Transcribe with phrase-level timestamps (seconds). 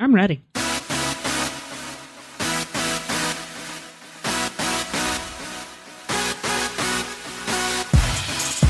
[0.00, 0.42] I'm ready.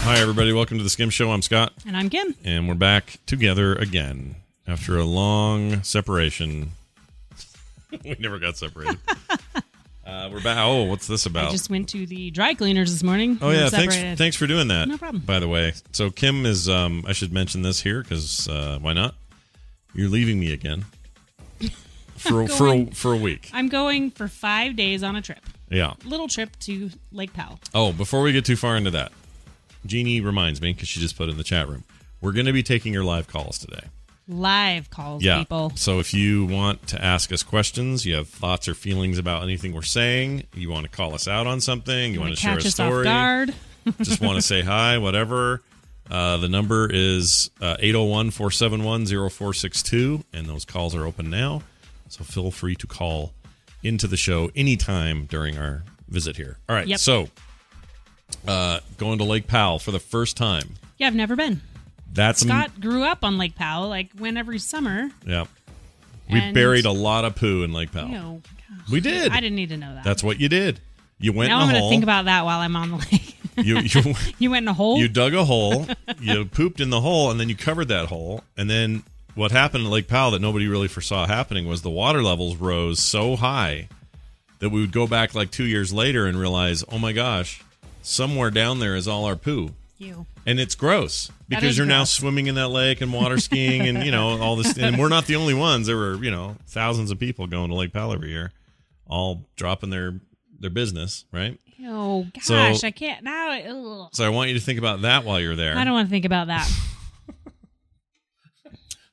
[0.01, 0.53] Hi, everybody.
[0.55, 1.31] Welcome to the Skim Show.
[1.31, 2.35] I'm Scott, And I'm Kim.
[2.43, 6.71] and we're back together again after a long separation.
[8.05, 8.97] we never got separated.
[10.07, 10.57] uh, we're back.
[10.59, 11.49] Oh, what's this about?
[11.49, 13.37] I just went to the dry cleaners this morning.
[13.43, 14.17] Oh yeah, thanks separated.
[14.19, 14.89] thanks for doing that.
[14.89, 15.23] No problem.
[15.27, 18.95] By the way, so Kim is um I should mention this here cuz uh why
[18.95, 19.15] not?
[19.95, 20.87] You're leaving me again.
[22.19, 23.51] For for a, going- for a week.
[23.53, 25.41] I'm going for five days on a trip.
[25.71, 25.95] Yeah.
[26.05, 27.61] Little trip to Lake Powell.
[27.75, 29.13] Oh, before we get too far into that.
[29.87, 31.85] Jeannie reminds me cuz she just put in the chat room.
[32.21, 33.85] We're going to be taking your live calls today.
[34.27, 35.39] Live calls, Yeah.
[35.39, 35.73] people.
[35.77, 39.73] So if you want to ask us questions, you have thoughts or feelings about anything
[39.73, 42.61] we're saying, you want to call us out on something, you, want to share a
[42.63, 43.05] story,
[44.03, 45.63] just want to say hi, whatever.
[46.11, 51.63] Uh, the number is 801 471 0462, and those calls are open now.
[52.09, 53.33] So feel free to call
[53.83, 56.59] into the show anytime during our visit here.
[56.69, 56.87] All right.
[56.87, 56.99] Yep.
[57.01, 57.29] So
[58.47, 60.75] uh, going to Lake Powell for the first time.
[60.99, 61.61] Yeah, I've never been.
[62.13, 65.11] That's Scott grew up on Lake Powell, like went every summer.
[65.27, 65.45] Yeah.
[66.31, 68.09] We And- buried a lot of poo in Lake Powell.
[68.11, 68.43] Ew.
[68.91, 69.33] We did.
[69.33, 70.05] I didn't need to know that.
[70.05, 70.81] That's what you did.
[71.19, 73.37] You went now I'm going to think about that while I'm on the lake.
[73.57, 74.99] you, you you went in a hole?
[74.99, 75.87] you dug a hole,
[76.21, 78.45] you pooped in the hole, and then you covered that hole.
[78.57, 79.03] And then
[79.35, 83.01] what happened at Lake Powell that nobody really foresaw happening was the water levels rose
[83.03, 83.89] so high
[84.59, 87.63] that we would go back like two years later and realize, oh my gosh,
[88.03, 89.71] somewhere down there is all our poo.
[89.99, 90.27] you.
[90.47, 94.11] And it's gross because you're now swimming in that lake and water skiing and you
[94.11, 94.77] know all this.
[94.79, 95.87] And we're not the only ones.
[95.87, 98.51] There were you know thousands of people going to Lake Powell every year,
[99.07, 100.15] all dropping their
[100.59, 101.59] their business, right?
[101.85, 102.83] Oh, So- gosh.
[102.83, 103.53] I can't now.
[103.53, 104.09] Ugh.
[104.13, 105.77] So I want you to think about that while you're there.
[105.77, 106.69] I don't want to think about that.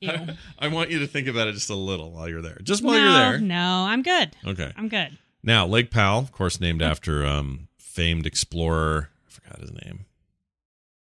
[0.00, 0.10] Ew.
[0.58, 2.58] I want you to think about it just a little while you're there.
[2.62, 3.38] Just while no, you're there.
[3.40, 4.36] No, I'm good.
[4.46, 4.72] Okay.
[4.76, 5.16] I'm good.
[5.42, 9.10] Now, Lake Powell, of course, named after um, famed explorer.
[9.26, 10.06] I forgot his name.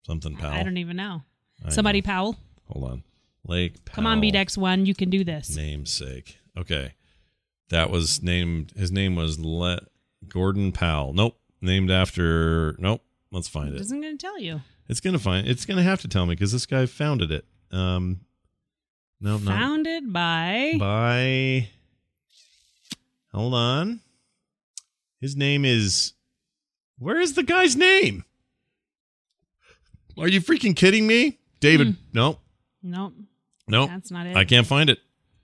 [0.02, 0.52] Something Powell.
[0.54, 1.22] I don't even know.
[1.64, 2.06] I Somebody know.
[2.06, 2.36] Powell.
[2.70, 3.02] Hold on.
[3.46, 3.94] Lake Powell.
[3.94, 4.86] Come on, BDEX one.
[4.86, 5.54] You can do this.
[5.56, 6.38] Namesake.
[6.58, 6.94] Okay.
[7.70, 8.72] That was named.
[8.76, 9.80] His name was Le-
[10.28, 11.12] Gordon Powell.
[11.12, 11.38] Nope.
[11.60, 12.76] Named after.
[12.78, 13.02] Nope.
[13.30, 13.80] Let's find It it.
[13.80, 14.60] isn't going to tell you.
[14.88, 15.48] It's gonna find.
[15.48, 17.46] It's gonna have to tell me because this guy founded it.
[17.70, 18.20] Um.
[19.20, 19.50] No, no.
[19.50, 20.74] Founded by.
[20.78, 21.68] by
[23.32, 24.00] hold on
[25.20, 26.12] his name is
[26.98, 28.24] where is the guy's name
[30.16, 31.92] are you freaking kidding me david Hmm.
[32.12, 32.38] no
[32.82, 33.14] Nope.
[33.66, 34.36] no That's not it.
[34.36, 34.98] i can't find it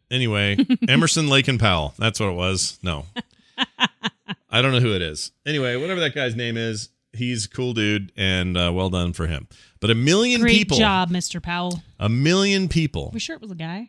[0.08, 0.56] anyway
[0.88, 3.06] emerson lake and powell that's what it was no
[4.50, 6.90] i don't know who it is anyway whatever that guy's name is
[7.20, 9.46] he's a cool dude and uh, well done for him
[9.80, 11.40] but a million Great people job, Mr.
[11.42, 11.82] Powell.
[11.98, 13.88] a million people We sure it was a guy?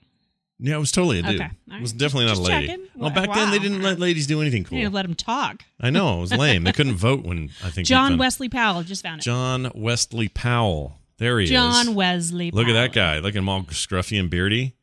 [0.60, 1.50] yeah it was totally a dude Okay.
[1.72, 2.00] All it was right.
[2.00, 2.86] definitely not Just a lady checking.
[2.96, 3.64] well back then they wow.
[3.64, 5.64] didn't let ladies do anything You cool to let him talk.
[5.80, 6.64] I know it was lame.
[6.64, 8.84] They couldn't vote when I think John found- Wesley Powell.
[8.84, 9.24] Just found it.
[9.24, 11.00] John Wesley Powell.
[11.18, 11.50] There he is.
[11.52, 11.96] John.
[11.96, 13.16] Wesley Look at that Powell.
[13.16, 13.20] guy.
[13.20, 14.76] Look at him all scruffy and beardy.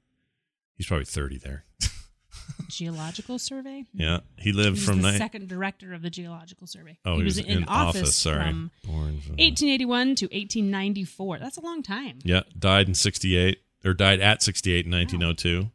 [0.76, 1.64] He's probably thirty there.
[2.68, 3.84] Geological Survey?
[3.94, 6.98] yeah, he He lived was from the ni- second director of the Geological Survey.
[7.04, 11.38] Oh, he, was, in, office, Sorry, from born from 1881 to 1894.
[11.38, 12.18] That's a long time.
[12.24, 13.58] yeah, died in '68.
[13.84, 15.70] or died at 68 in 1902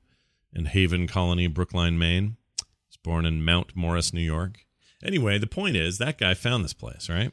[0.53, 2.37] in Haven Colony, Brooklin, Maine.
[2.59, 4.59] He was born in Mount Morris, New York.
[5.03, 7.31] Anyway, the point is that guy found this place, right?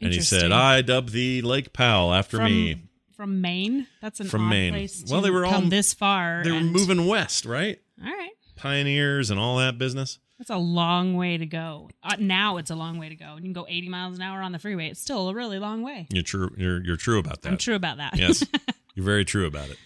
[0.00, 2.82] And he said, "I dub thee Lake Powell after from, me."
[3.16, 3.86] From Maine?
[4.02, 4.88] That's an From odd Maine.
[5.08, 6.42] Well, they were all- this far.
[6.42, 7.80] They were moving west, right?
[8.04, 8.32] All right.
[8.64, 10.18] Pioneers and all that business.
[10.38, 11.90] That's a long way to go.
[12.02, 13.36] Uh, now it's a long way to go.
[13.36, 14.88] You can go 80 miles an hour on the freeway.
[14.88, 16.06] It's still a really long way.
[16.10, 16.50] You're true.
[16.56, 17.50] You're you're true about that.
[17.50, 18.16] I'm true about that.
[18.18, 18.42] Yes,
[18.94, 19.76] you're very true about it.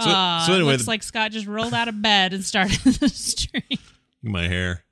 [0.00, 2.44] So, Aw, so it anyway, looks the- like Scott just rolled out of bed and
[2.44, 3.62] started the stream.
[4.22, 4.84] my hair.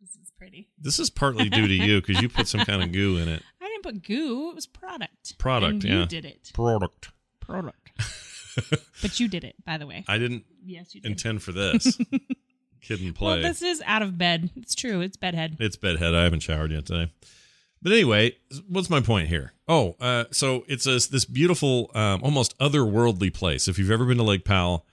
[0.00, 0.68] This is pretty.
[0.78, 3.42] This is partly due to you because you put some kind of goo in it.
[3.62, 4.50] I didn't put goo.
[4.50, 5.38] It was product.
[5.38, 6.00] Product, And yeah.
[6.00, 6.50] You did it.
[6.52, 7.10] Product.
[7.38, 7.76] Product.
[9.00, 10.04] but you did it, by the way.
[10.08, 11.12] I didn't yes, you did.
[11.12, 11.96] intend for this.
[12.80, 13.34] Kid and play.
[13.34, 14.50] Well, this is out of bed.
[14.56, 15.00] It's true.
[15.00, 15.56] It's bedhead.
[15.60, 16.14] It's bedhead.
[16.14, 17.12] I haven't showered yet today.
[17.82, 18.36] But anyway,
[18.68, 19.52] what's my point here?
[19.66, 23.68] Oh, uh, so it's a, this beautiful, um, almost otherworldly place.
[23.68, 24.84] If you've ever been to Lake Powell,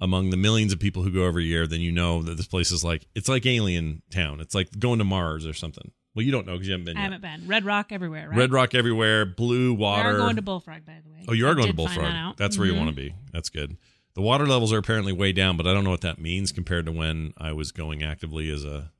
[0.00, 2.72] among the millions of people who go every year, then you know that this place
[2.72, 4.40] is like it's like Alien Town.
[4.40, 5.90] It's like going to Mars or something.
[6.14, 7.12] Well, you don't know because you haven't been I yet.
[7.12, 7.48] haven't been.
[7.48, 8.36] Red Rock everywhere, right?
[8.38, 10.08] Red Rock everywhere, blue water.
[10.10, 11.24] We are going to Bullfrog, by the way.
[11.28, 12.04] Oh, you are I going to Bullfrog.
[12.04, 12.36] that.
[12.36, 12.78] That's where you Mhm.
[12.78, 13.14] want to be.
[13.32, 13.76] That's good.
[14.14, 16.84] The water levels are apparently way down, but I don't know what that means compared
[16.86, 18.90] to when I was going actively as a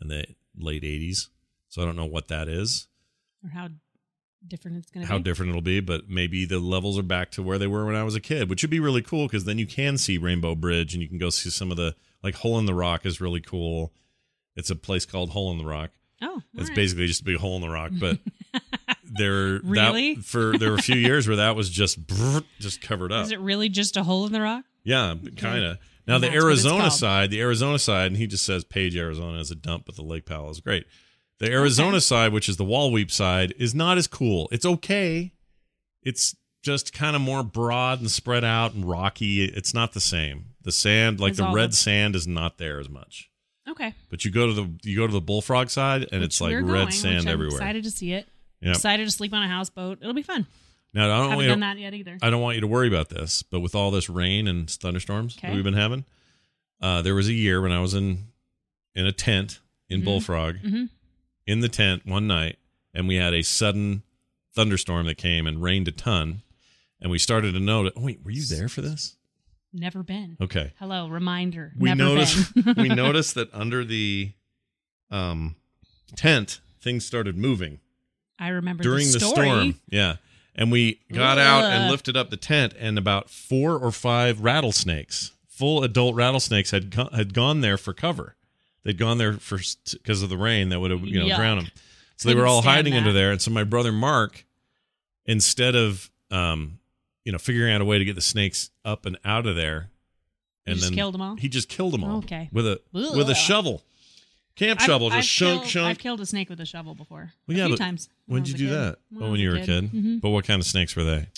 [0.00, 0.26] in the
[0.56, 1.28] late '80s.
[1.68, 2.88] So I don't know what that is,
[3.44, 3.68] Or how
[4.46, 5.12] different it's going to be.
[5.12, 5.24] how be.
[5.24, 8.02] different it'll be, but maybe the levels are back to where they were when I
[8.04, 10.94] was a kid, which would be really cool because then you can see Rainbow Bridge
[10.94, 13.40] and you can go see some of the like Hole in the Rock is really
[13.40, 13.92] cool.
[14.56, 15.90] It's a place called Hole in the Rock.
[16.22, 16.76] Oh, It's right.
[16.76, 18.18] basically just a big hole in the rock, but
[19.12, 20.14] there Really?
[20.14, 21.98] that, for there were a few years where that was just
[22.58, 23.24] just covered up.
[23.26, 24.64] Is it really just a hole in the rock?
[24.84, 25.78] Yeah, kind of.
[26.06, 29.50] Now the it's Arizona side, the Arizona side, and he just says Page, Arizona is
[29.50, 30.86] a dump, but the Lake Powell is great.
[31.38, 34.48] The Arizona side, which is the Wahweap side, is not as cool.
[34.52, 35.32] It's okay.
[36.02, 39.44] It's just kind of more broad and spread out and rocky.
[39.44, 40.46] It's not the same.
[40.62, 43.28] The sand, like Is the red the- sand, is not there as much.
[43.68, 43.94] Okay.
[44.10, 46.64] But you go to the you go to the Bullfrog side, and it's like red
[46.66, 47.56] going, sand which I'm everywhere.
[47.58, 48.28] Excited to see it.
[48.60, 48.74] Yep.
[48.76, 49.98] Excited to sleep on a houseboat.
[50.00, 50.46] It'll be fun.
[50.94, 52.18] Now I don't Haven't want done you, that yet either.
[52.22, 55.36] I don't want you to worry about this, but with all this rain and thunderstorms
[55.42, 56.04] that we've been having,
[56.80, 58.28] uh, there was a year when I was in
[58.94, 59.60] in a tent
[59.90, 60.04] in Mhm.
[60.04, 60.88] Bullfrog, Mhm.
[61.46, 62.58] in the tent one night,
[62.94, 64.02] and we had a sudden
[64.54, 66.40] thunderstorm that came and rained a ton,
[66.98, 67.92] and we started to notice.
[67.94, 69.16] Oh, wait, were you there for this?
[69.74, 70.38] Never been.
[70.40, 71.74] Okay, Hello, reminder.
[71.76, 74.32] we noticed we noticed that under the
[75.10, 75.56] um
[76.14, 77.80] tent things started moving
[78.38, 79.80] I remember during the, the, storm.
[79.88, 80.16] Yeah.
[80.54, 85.32] And we got out and lifted up the tent, and about four or five rattlesnakes,
[85.48, 88.36] full adult rattlesnakes, had co- had gone there for cover.
[88.82, 89.58] They'd gone there for
[89.92, 91.36] because of the rain that would have you know Yuck.
[91.36, 91.70] drowned them.
[92.16, 93.30] So they were all hiding under there.
[93.32, 94.46] And so my brother Mark,
[95.26, 96.78] instead of um,
[97.24, 99.90] you know figuring out a way to get the snakes up and out of there,
[100.64, 101.36] He and just then killed 'em all?
[101.36, 102.18] He just killed them all.
[102.18, 102.48] Okay.
[102.50, 103.82] with a with a shovel,
[104.56, 105.86] camp I've- shovel, I've just shunk killed, shunk.
[105.86, 107.32] I've killed a snake with a shovel before.
[107.46, 108.08] Well, a yeah, few times.
[108.26, 108.98] when did you do that?
[109.10, 109.90] When oh, when you were a kid.
[109.92, 110.20] Mhm.
[110.20, 111.28] But what kind of snakes were they?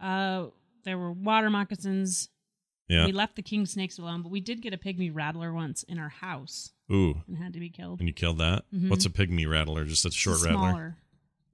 [0.00, 0.46] Uh,
[0.84, 2.28] there were water moccasins.
[2.88, 3.06] Yeah.
[3.06, 5.98] We left the king snakes alone, but we did get a pygmy rattler once in
[5.98, 8.00] our house Ooh, and had to be killed.
[8.00, 8.64] and you killed that.
[8.74, 8.90] Mhm.
[8.90, 9.86] What's a pygmy rattler?
[9.86, 10.58] Just a It's short rattler.
[10.70, 10.96] smaller.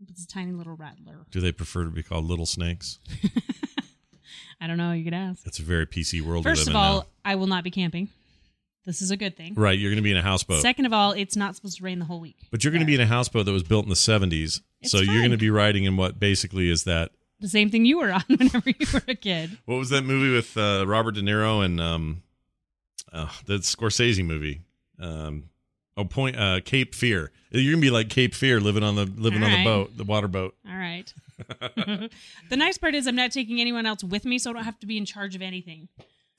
[0.08, 1.26] It's a tiny little rattler.
[1.30, 2.98] Do they prefer to be called little snakes?
[4.60, 4.92] I don't know.
[4.92, 5.46] You could ask.
[5.46, 8.08] It's a very PC world First of all, in I will not be camping.
[8.86, 9.54] This is a good thing.
[9.54, 10.62] Right, you're going to be in a houseboat.
[10.62, 12.36] Second of all, it's not supposed to rain the whole week.
[12.50, 14.60] but you're going to be in a houseboat that was built in the 70s.
[14.80, 17.10] It's so you're going to be riding in what basically is that
[17.40, 19.58] The same thing you were on whenever you were a kid.
[19.66, 22.22] What was that movie with uh, Robert De Niro and um,
[23.12, 24.62] uh, the Scorsese movie?
[24.98, 25.50] Um,
[25.96, 27.32] oh, point uh, Cape Fear.
[27.50, 30.04] You're gonna be like Cape Fear, living on the living All on the boat, the
[30.04, 30.54] water boat.
[30.68, 31.12] All right.
[32.48, 34.78] the nice part is I'm not taking anyone else with me, so I don't have
[34.80, 35.88] to be in charge of anything.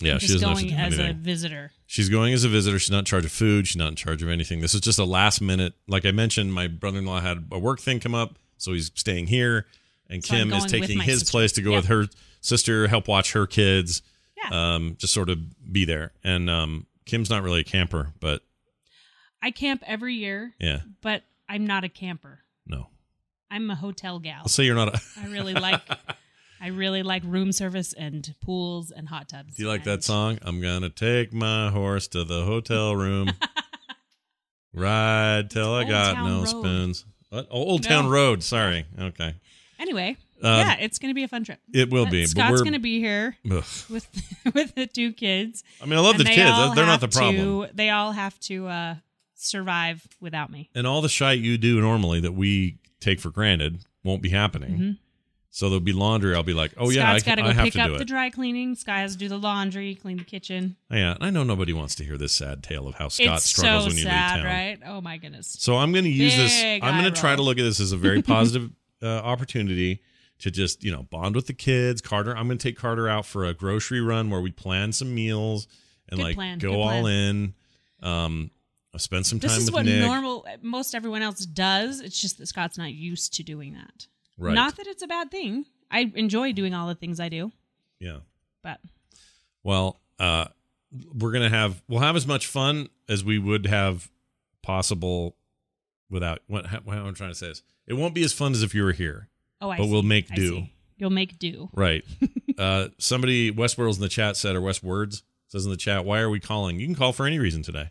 [0.01, 1.71] Yeah, I'm she just doesn't have to going as a visitor.
[1.87, 2.79] She's going as a visitor.
[2.79, 3.67] She's not in charge of food.
[3.67, 4.59] She's not in charge of anything.
[4.61, 5.73] This is just a last minute.
[5.87, 8.91] Like I mentioned, my brother in law had a work thing come up, so he's
[8.95, 9.65] staying here,
[10.09, 11.31] and So Kim is taking his sister.
[11.31, 11.77] place to go Yep.
[11.77, 12.05] with her
[12.41, 14.01] sister, help watch her kids.
[14.37, 14.73] Yeah.
[14.75, 15.37] Um, just sort of
[15.71, 16.13] be there.
[16.23, 18.41] And um, Kim's not really a camper, but
[19.41, 22.39] I camp every year, yeah, but I'm not a camper.
[22.65, 22.87] no.
[23.53, 24.43] I'm a hotel gal.
[24.43, 24.95] Let's say you're not.
[24.95, 25.81] A, I really like
[26.61, 29.55] I really like room service and pools and hot tubs.
[29.55, 30.37] Do you like that song?
[30.43, 33.31] I'm gonna take my horse to the hotel room,
[34.73, 36.47] ride till I got Town no Road.
[36.47, 37.05] spoons.
[37.29, 37.47] What?
[37.49, 37.89] Oh, Old No.
[37.89, 38.43] Town Road.
[38.43, 38.85] Sorry.
[38.99, 39.35] Okay,
[39.79, 41.59] Anyway, Uh, yeah, it's going to be a fun trip.
[41.73, 42.25] it will be.
[42.25, 43.63] Scott's going to be here Ugh.
[43.89, 44.07] with
[44.53, 45.63] with the two kids.
[45.81, 46.51] I mean, I love and the they kids.
[46.51, 47.67] all They're not the have problem.
[47.67, 48.95] To, they all have to uh,
[49.35, 50.69] survive without me.
[50.75, 54.77] And all the shite you do normally that we take for granted won't be happening.
[54.77, 54.97] Mhm.
[55.53, 56.33] So there'll be laundry.
[56.33, 57.87] I'll be like, oh yeah, I, Scott's got to I go have pick to up
[57.91, 58.73] do the dry cleaning.
[58.75, 60.77] Sky has to do the laundry, clean the kitchen.
[60.89, 63.83] Yeah, I know nobody wants to hear this sad tale of how Scott it's struggles
[63.83, 64.45] so when you sad, leave town.
[64.45, 64.79] right?
[64.85, 65.57] Oh my goodness.
[65.59, 66.63] So I'm going to use this.
[66.81, 68.71] I'm going to try to look at this as a very positive
[69.03, 70.01] uh, opportunity
[70.39, 72.01] to just you know bond with the kids.
[72.01, 75.13] Carter, I'm going to take Carter out for a grocery run where we plan some
[75.13, 75.67] meals
[76.07, 77.05] and Good like plan, go good all plan.
[78.01, 78.07] in.
[78.07, 78.51] Um,
[78.93, 80.01] I'll spend some time This is what Nick.
[80.01, 81.99] normal most everyone else does.
[81.99, 84.07] It's just that Scott's not used to doing that.
[84.41, 84.53] Right?
[84.53, 85.65] Not that it's a bad thing.
[85.89, 87.51] I enjoy doing all the things I do,
[87.99, 88.17] yeah.
[88.63, 88.79] but
[89.63, 90.45] Well, uh,
[91.13, 94.09] we're gonna have we'll have as much fun as we would have
[94.61, 95.35] possible
[96.09, 97.61] without what how, how I'm trying to say this.
[97.87, 99.27] It won't be as fun as if you were here.
[99.61, 99.91] oh, I But see.
[99.91, 100.49] we'll make I do.
[100.49, 100.73] see.
[100.97, 101.69] You'll make do.
[101.73, 102.03] Right.
[102.57, 106.19] uh, somebody Westworld's in the chat said or West Words says in the chat, why
[106.19, 106.79] are we calling?
[106.79, 107.89] You can call for any reason today.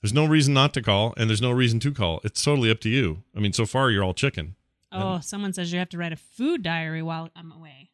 [0.00, 2.20] There's no reason not to call, and there's no reason to call.
[2.22, 3.24] It's totally up to you.
[3.36, 4.54] I mean, so far you're all chicken.
[4.90, 7.90] Oh, someone says you have to write a food diary while I'm away,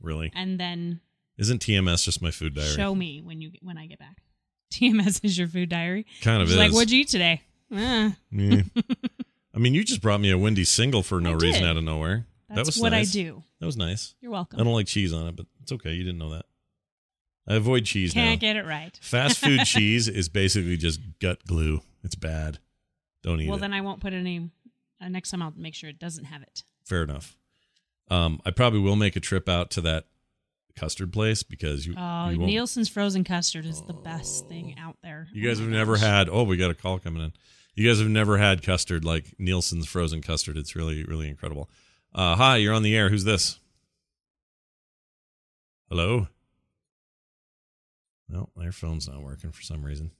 [0.00, 0.30] Really?
[0.34, 1.00] and then
[1.38, 2.68] Isn't TMS just my food diary?
[2.74, 4.18] show me when you when I get back.
[4.72, 6.06] TMS is your food diary.
[6.20, 6.56] kind of is.
[6.56, 7.42] like, what'd you eat today?
[7.70, 8.12] Yeah.
[9.54, 12.26] I mean, you just brought me a Wendy's single for no reason out of nowhere.
[12.48, 13.10] that's that was what nice.
[13.10, 13.42] I do.
[13.60, 14.14] That was nice.
[14.20, 14.60] You're welcome.
[14.60, 15.92] I don't like cheese on it, but it's okay.
[15.92, 16.44] You didn't know that.
[17.46, 18.48] I avoid cheese Can't now.
[18.48, 18.96] get it right.
[19.02, 21.82] Fast food cheese is basically just gut glue.
[22.02, 22.58] It's bad.
[23.22, 23.60] Don't eat Well, it.
[23.60, 24.50] Well, then I won't put any.
[25.04, 26.62] Uh, next time I'll make sure it doesn't have it.
[26.84, 27.36] Fair enough.
[28.08, 30.04] Um, I probably will make a trip out to that
[30.76, 31.94] custard place because you.
[31.96, 35.28] Oh, you, Nielsen's frozen custard is the best thing out there.
[35.32, 36.28] you guys Oh have my never had.
[36.28, 37.32] Oh, we got a call coming in.
[37.74, 40.56] You guys have never had custard like Nielsen's frozen custard.
[40.56, 41.68] It's really, really incredible.
[42.14, 43.08] Uh, hi, you're on the air.
[43.08, 43.58] Who's this?
[45.88, 46.28] Hello.
[48.28, 50.10] No, their phone's not working for some reason.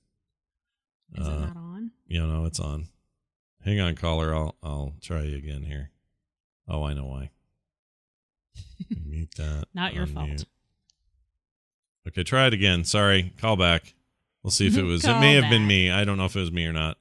[1.17, 1.91] Is it Uh, not on?
[2.07, 2.89] Yeah, no, it's on.
[3.65, 4.35] Hang on, caller.
[4.35, 5.91] I'll I'll try you again here.
[6.69, 7.31] Oh, I know why.
[9.07, 9.65] Mute that.
[9.75, 10.45] Not your fault.
[12.07, 12.85] Okay, try it again.
[12.85, 13.33] Sorry.
[13.39, 13.95] Call back.
[14.43, 15.05] We'll see if it was.
[15.05, 15.91] it may have been me.
[15.91, 16.99] I don't know if it was me or not.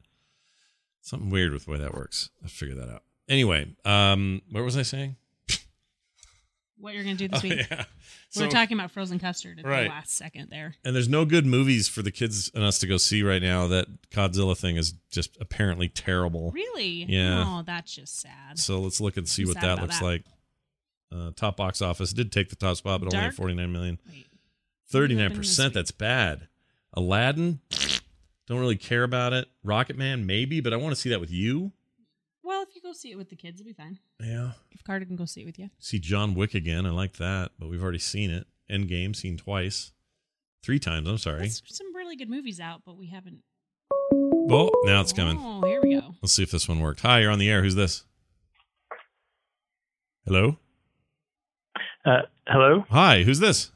[1.01, 2.29] Something weird with the way that works.
[2.41, 3.03] I'll figure that out.
[3.27, 5.17] Anyway, um, what was I saying?
[6.77, 7.65] What you're gonna do this Oh, week?
[7.71, 7.85] yeah.
[8.35, 9.83] We We're talking about frozen custard at Right.
[9.83, 10.75] the last second there.
[10.83, 13.67] and there's no good movies for the kids and us to go see right now.
[13.67, 16.51] That Godzilla thing is just apparently terrible.
[16.51, 17.05] Really?
[17.07, 17.43] Yeah.
[17.47, 18.57] Oh, that's just sad.
[18.59, 20.05] So let's look and see I'm what that looks that.
[20.05, 20.23] like.
[21.11, 23.99] Uh, top box office did take the top spot, but only at 49 million.
[24.09, 24.25] Wait.
[24.91, 25.71] 39%.
[25.73, 26.47] That's bad.
[26.93, 27.59] Aladdin,
[28.47, 29.47] don't really care about it.
[29.63, 31.71] Rocket Man, maybe, but I want to see that with you.
[32.93, 33.97] Well, if you go see it with the kids, it'll be fine.
[34.21, 34.51] Yeah.
[34.71, 35.69] If Carter can go see it with you.
[35.79, 36.85] See John Wick again.
[36.85, 38.45] I like that, but we've already seen it.
[38.71, 39.91] Endgame, seen twice,
[40.63, 41.07] three times.
[41.07, 41.39] I'm sorry.
[41.39, 43.39] There's some really good movies out, but we haven't.
[44.13, 45.37] Oh, now it's coming.
[45.39, 46.15] Oh, here we go.
[46.21, 47.01] Let's see if this one worked.
[47.01, 47.63] Hi, you're on the air.
[47.63, 48.03] Who's this?
[50.25, 50.57] Hello.
[52.05, 53.71] Uh, hello, Hi, who's this?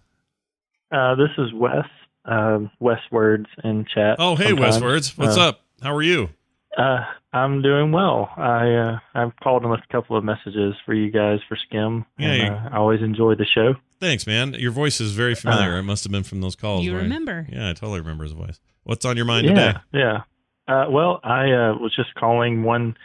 [0.91, 1.85] uh, this is Wes.
[2.25, 4.17] Um, Wes Words in chat.
[4.19, 4.81] Oh, hey, sometimes.
[4.81, 5.17] Words.
[5.17, 5.61] What's Uh, up?
[5.81, 6.29] How are you?
[6.77, 7.03] Uh,
[7.33, 8.29] I'm doing well.
[8.37, 12.05] I uh, I've called and left a couple of messages for you guys for Skim.
[12.19, 13.73] Yeah, and, uh, I always enjoy the show.
[13.99, 14.53] Thanks, man.
[14.53, 15.75] Your voice is very familiar.
[15.75, 16.85] Uh, it must have been from those calls.
[16.85, 17.47] You where I- remember.
[17.49, 18.59] yeah, I totally remember his voice.
[18.83, 19.79] What's on your mind yeah, today?
[19.93, 20.21] yeah.
[20.67, 22.95] Uh, well, I uh, was just calling one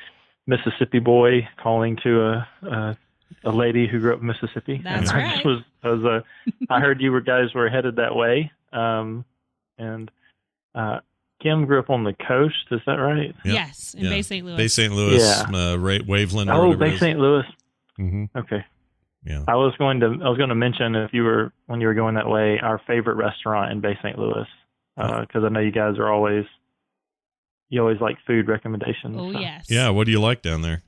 [0.47, 2.97] Mississippi boy calling to a a,
[3.45, 4.81] a lady who grew up in Mississippi.
[4.85, 5.33] That's and I right.
[5.35, 6.21] just was I was uh,
[6.69, 8.51] I heard you were guys were headed that way.
[8.73, 9.25] Um,
[9.79, 10.11] and
[10.75, 11.01] uh,
[11.43, 12.67] Kim grew up on the coast.
[12.71, 13.35] Is that right?
[13.45, 13.55] Yep.
[13.55, 14.11] Yes, in Yeah.
[14.11, 14.45] Bay St.
[14.47, 14.57] Louis.
[14.57, 14.93] Bay St.
[14.93, 15.43] Louis, Yeah.
[15.73, 16.53] uh, Ra- Waveland.
[16.53, 16.97] Oh, whatever Bay.
[16.97, 17.19] St.
[17.19, 17.45] Louis.
[17.99, 18.29] Mhm.
[18.37, 18.65] Okay.
[19.25, 19.45] Yeah.
[19.49, 21.95] I was going to I was going to mention if you were when you were
[21.95, 24.19] going that way our favorite restaurant in Bay St.
[24.19, 24.47] Louis
[24.97, 26.45] because I know you guys are always
[27.71, 29.17] you always like food recommendations.
[29.19, 29.39] Oh so.
[29.39, 29.67] yes.
[29.71, 29.89] Yeah.
[29.91, 30.83] What do you like down there?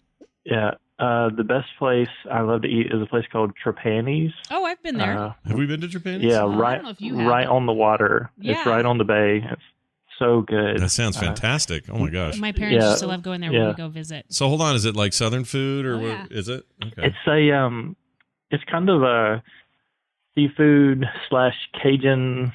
[0.45, 0.73] Yeah.
[0.99, 4.33] Uh, the best place I love to eat is a place called Trapani's.
[4.51, 5.19] Oh, I've been there.
[5.19, 6.21] Uh, Have we been to Japan?
[6.21, 8.31] yeah, Oh, I right, don't know if you have, right on the water.
[8.39, 8.69] It's Yeah.
[8.69, 9.39] right on the bay.
[9.45, 9.63] It's
[10.19, 10.79] so good.
[10.81, 11.85] That sounds Uh, fantastic.
[11.91, 12.39] Oh my gosh.
[12.39, 12.91] My parents Yeah.
[12.91, 14.27] used to love going there when we go visit.
[14.29, 16.27] So hold on, is it like Southern food or Oh, yeah.
[16.31, 16.65] is it?
[16.85, 17.07] Okay.
[17.09, 17.97] It's a um,
[18.51, 19.43] it's kind of a
[20.35, 22.53] seafood slash Cajun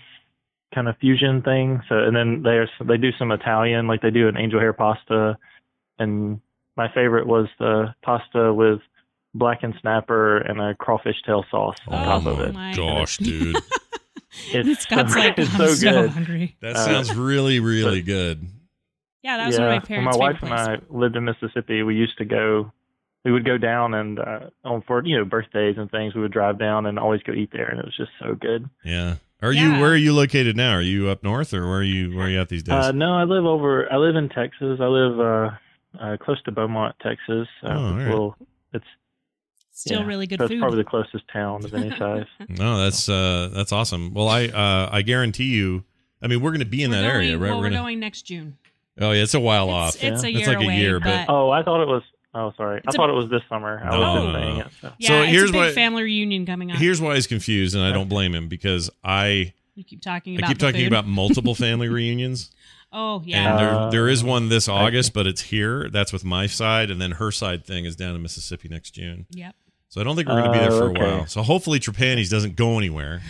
[0.73, 1.81] kind of fusion thing.
[1.89, 5.37] So and then there's they do some Italian, like they do an angel hair pasta,
[5.97, 6.39] and
[6.77, 8.79] my favorite was the pasta with
[9.33, 12.53] blackened snapper and a crawfish tail sauce on Oh, top of it.
[12.53, 13.57] my Gosh, dude.
[14.53, 16.09] It's Scott's so, like, it's I'm so so, good.
[16.12, 16.55] hungry.
[16.62, 18.45] That Uh, sounds really, really good.
[19.24, 20.81] Yeah, that was yeah, one of my when parents' my wife favorite and.
[20.81, 22.71] I lived in Mississippi, we used to go.
[23.25, 26.15] We would go down and uh, on for you know birthdays and things.
[26.15, 28.69] We would drive down and always go eat there, and it was just so good.
[28.86, 29.15] Yeah.
[29.41, 29.75] Are Yeah.
[29.75, 30.74] you where are you located now?
[30.75, 32.74] Are you up north or where are you where are you at these days?
[32.75, 33.91] Uh, no, I live over.
[33.91, 34.79] I live in Texas.
[34.81, 35.50] I live uh,
[36.00, 37.48] uh, close to Beaumont, Texas.
[37.63, 38.07] Uh, Oh, all right.
[38.09, 38.38] Well,
[38.74, 38.86] it's
[39.79, 40.05] Still Yeah.
[40.07, 40.59] really good so it's food.
[40.59, 42.25] probably the closest town of any size.
[42.50, 44.13] No, that's uh, that's awesome.
[44.13, 45.86] Well, I uh, I guarantee you.
[46.21, 47.50] I mean, we're going to be in We're that going- area, right?
[47.51, 48.57] Well, we're, gonna, going next June.
[49.00, 50.03] Oh yeah, it's a while It's, off.
[50.03, 52.03] it's a year It's like a year, but, but- Oh, I thought it was.
[52.36, 52.79] Oh, sorry.
[52.83, 53.79] It's I a- thought it was this summer.
[53.81, 54.67] I No, was no, just no, saying it.
[54.81, 54.91] So.
[55.00, 56.77] yeah, So it's here's a big what- family reunion coming up.
[56.77, 60.39] Here's why he's confused, and I don't blame him because I you keep talking I
[60.39, 60.88] about keep the talking food.
[60.91, 62.51] about multiple family reunions,
[62.91, 65.89] Oh and yeah, there Uh, there is one this August, but it's here.
[65.89, 69.25] That's with my side, and then her side thing is down in Mississippi next June.
[69.31, 69.55] yep.
[69.89, 71.01] So I don't think we're going to be there Oh, for a okay.
[71.01, 71.27] while.
[71.27, 73.22] So hopefully Trapani's doesn't go anywhere.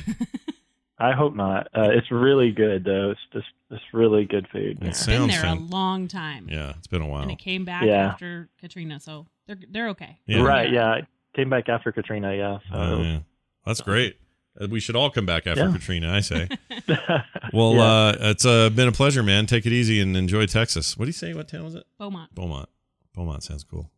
[0.99, 1.67] I hope not.
[1.73, 3.11] Uh, it's really good though.
[3.11, 4.79] It's just it's really good food.
[4.81, 4.91] It Yeah.
[4.91, 6.47] sounds Been there a long time.
[6.49, 7.21] Yeah, it's been a while.
[7.21, 8.07] and it came back Yeah.
[8.07, 10.19] after Katrina, so they're they're okay.
[10.25, 10.41] Yeah.
[10.41, 10.69] Right.
[10.69, 10.95] Yeah.
[10.95, 12.35] It came back after Katrina.
[12.35, 12.57] Yeah.
[12.69, 12.75] So.
[12.77, 13.19] Oh, yeah.
[13.65, 14.17] That's great.
[14.59, 15.71] Uh, We should all come back after Yeah.
[15.71, 16.49] Katrina, I say.
[17.53, 17.81] Well, Yeah.
[17.83, 19.45] uh, it's uh, been a pleasure, man.
[19.45, 20.97] Take it easy and enjoy Texas.
[20.97, 21.33] What do you say?
[21.33, 21.85] What town was it?
[21.97, 22.35] Beaumont.
[22.35, 22.67] Beaumont.
[23.15, 23.89] Beaumont sounds cool.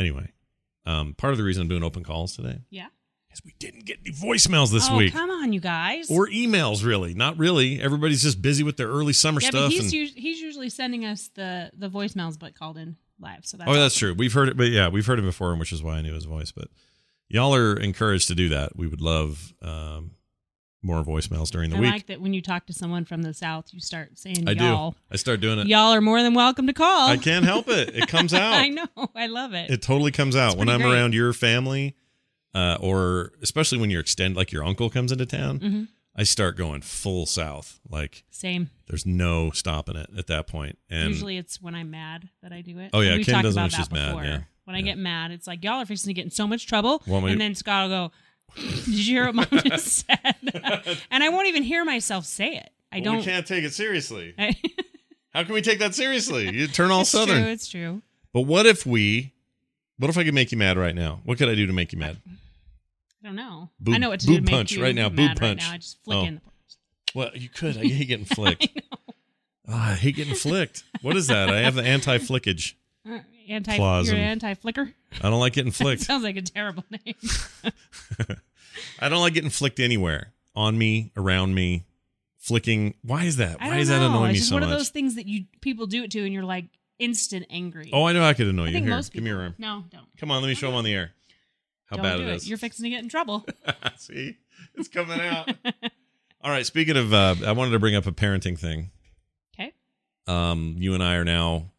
[0.00, 0.32] Anyway,
[0.88, 2.86] um, part of the reason I'm doing open calls today Yeah.
[3.32, 5.12] is we didn't get any voicemails this oh, week.
[5.12, 6.10] come on, you guys.
[6.10, 7.14] Or emails, really.
[7.14, 7.80] Not really.
[7.80, 9.64] Everybody's just busy with their early summer yeah, stuff.
[9.66, 13.44] but he's us- he's usually sending us the the voicemails, but called in live.
[13.44, 14.14] So that's oh, that's true.
[14.14, 16.24] We've heard it, but yeah, we've heard it before, which is why I knew his
[16.24, 16.52] voice.
[16.52, 16.68] But
[17.28, 18.76] y'all are encouraged to do that.
[18.76, 20.12] We would love um,
[20.82, 21.88] more voicemails during the I week.
[21.88, 24.52] I like that when you talk to someone from the south, you start saying I
[24.52, 24.92] y'all.
[24.92, 24.96] do.
[25.10, 25.66] I start doing it.
[25.66, 27.08] Y'all are more than welcome to call.
[27.08, 27.94] I can't help it.
[27.96, 28.54] It comes out.
[28.54, 28.86] I know.
[29.14, 29.70] I love it.
[29.70, 30.92] It totally comes out when I'm great.
[30.94, 31.96] around your family,
[32.54, 35.58] uh, or especially when you're extend like your uncle comes into town.
[35.60, 35.82] hmm
[36.16, 37.78] I start going full south.
[37.88, 38.70] Like Same.
[38.88, 40.76] there's no stopping it at that point.
[40.90, 42.90] And Usually it's when I'm mad that I do it.
[42.92, 44.40] Oh, yeah, We've Kim does it about when she's mad, yeah.
[44.64, 47.02] When I get mad, it's like y'all are fixing to get in so much trouble,
[47.06, 48.12] and then Scott will go,
[48.56, 52.70] "Did you hear what mom just said?" and I won't even hear myself say it.
[52.90, 53.16] I Well, don't.
[53.18, 54.34] We can't take it seriously.
[54.38, 54.56] I,
[55.34, 56.50] How can we take that seriously?
[56.54, 57.42] You turn all it's southern.
[57.42, 57.50] true.
[57.52, 58.02] It's true.
[58.32, 59.32] But what if we?
[59.98, 61.20] What if I could make you mad right now?
[61.24, 62.18] What could I do to make you mad?
[62.28, 63.68] I don't know.
[63.80, 65.60] Boob- I know what to do to make punch right now, boob right punch.
[65.62, 65.72] now.
[65.72, 66.24] I just flick Oh.
[66.24, 66.40] in.
[67.14, 67.76] Well, you could.
[67.76, 68.68] I hate getting flicked.
[69.66, 70.84] Oh, I hate getting flicked.
[71.02, 71.50] What is that?
[71.50, 72.74] I have the anti-flickage.
[73.48, 74.92] Anti, Claws you're and- anti-flicker.
[75.22, 76.02] I don't like getting flicked.
[76.02, 77.14] Sounds like a terrible name.
[79.00, 80.32] I don't like getting flicked anywhere.
[80.54, 81.84] On me, around me,
[82.38, 82.94] flicking.
[83.02, 83.58] Why is that?
[83.60, 84.08] I Why don't is that know.
[84.08, 84.72] annoying it's me just so one much?
[84.72, 86.64] of those things that you people do it to, and you're like
[86.98, 87.90] instant angry.
[87.92, 88.72] Oh, I know I could annoy I you.
[88.72, 89.54] think Here, most give me your arm.
[89.56, 90.06] No, don't.
[90.18, 91.12] Come on, let me show him on the air.
[91.86, 92.34] How don't bad do it it.
[92.36, 92.48] is.
[92.48, 93.46] You're fixing to get in trouble.
[93.98, 94.36] See,
[94.74, 95.48] it's coming out.
[96.42, 96.66] All right.
[96.66, 98.90] Speaking of, uh, I wanted to bring up a parenting thing.
[99.54, 99.72] Okay.
[100.26, 101.70] Um, you and I are now.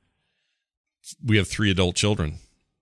[1.23, 2.35] We have three adult children.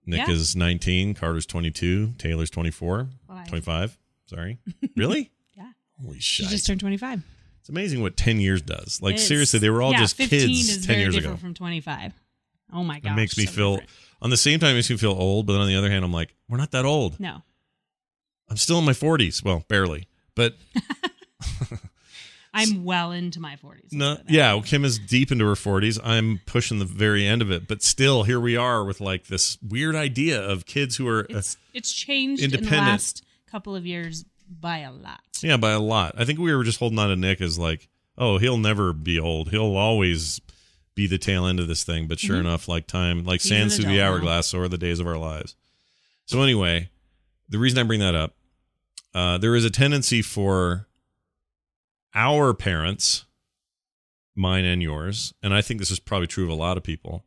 [0.06, 0.32] Nick Yeah.
[0.34, 3.48] is 19, Carter's 22, Taylor's 24, Five.
[3.48, 3.98] 25.
[4.26, 4.58] Sorry.
[4.96, 5.30] Really?
[5.56, 5.70] Yeah.
[6.02, 6.50] Holy She shit.
[6.50, 7.22] just turned 25.
[7.60, 9.00] it's amazing what 10 years does.
[9.02, 11.34] Like, It's- seriously, they were all yeah, just 15 kids is 10 very years different
[11.36, 11.40] ago.
[11.40, 12.12] from 25.
[12.72, 13.12] Oh my gosh.
[13.12, 13.90] It makes me so feel, different.
[14.22, 16.04] on the same time, it makes me feel old, but then on the other hand,
[16.04, 17.18] I'm like, we're not that old.
[17.20, 17.42] No.
[18.48, 19.42] I'm still in my 40s.
[19.44, 20.06] Well, barely.
[20.34, 20.56] But
[22.54, 23.92] I'm well into my 40s.
[23.92, 24.62] No, put it that yeah, way.
[24.62, 25.98] Kim is deep into her 40s.
[26.02, 29.58] I'm pushing the very end of it, but still, here we are with like this
[29.62, 33.84] weird idea of kids who are, uh, It's it's changed in the last couple of
[33.86, 35.20] years by a lot.
[35.42, 36.14] yeah, by a lot.
[36.18, 39.18] I think we were just holding on to Nick as like, oh, he'll never be
[39.20, 39.50] old.
[39.50, 40.40] He'll always
[40.94, 42.08] be the tail end of this thing.
[42.08, 42.40] But sure Mhm.
[42.40, 44.08] enough, like time, like He's sands through the now.
[44.10, 45.54] hourglass, are the days of our lives.
[46.24, 46.88] So anyway,
[47.48, 48.34] the reason I bring that up,
[49.14, 50.87] uh, there is a tendency for
[52.14, 53.24] our parents,
[54.34, 57.24] mine and yours, and I think this is probably true of a lot of people.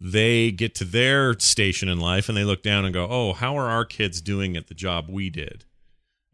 [0.00, 3.56] They get to their station in life and they look down and go, "Oh, how
[3.56, 5.64] are our kids doing at the job we did?"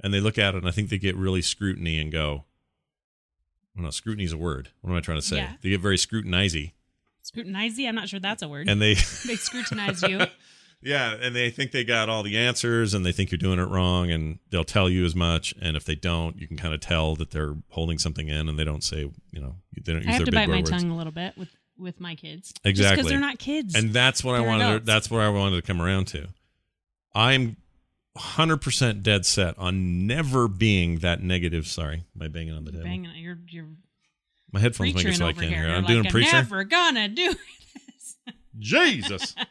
[0.02, 2.44] And they look at it and I think they get really scrutiny and go,
[3.74, 4.70] well, "No, scrutiny is a word.
[4.80, 5.52] What am I trying to say?" Yeah.
[5.60, 6.72] They get very scrutinizey
[7.28, 7.78] Scrutinize?
[7.78, 8.68] I'm not sure that's a word.
[8.68, 8.94] and they
[9.26, 10.20] they scrutinize you.
[10.80, 13.68] Yeah, and they think they got all the answers and they think you're doing it
[13.68, 16.80] wrong and they'll tell you as much and if they don't, you can kind of
[16.80, 20.06] tell that they're holding something in and they don't say, you know, they don't use
[20.08, 20.70] I have their to bite my words.
[20.70, 22.52] tongue a little bit with with my kids.
[22.64, 22.96] Exactly.
[22.96, 23.74] because they're not kids.
[23.74, 24.86] And that's what I They're wanted to, adults.
[24.86, 26.26] that's what I wanted to come around to.
[27.14, 27.56] I'm
[28.16, 32.84] 100% dead set on never being that negative, sorry, my banging on the table?
[32.84, 33.66] banging, you're you're
[34.52, 35.64] My headphones make it so I can't here.
[35.66, 35.70] hear.
[35.70, 36.32] I'm like, doing I'm preacher.
[36.32, 38.16] never gonna do this.
[38.58, 39.34] Jesus.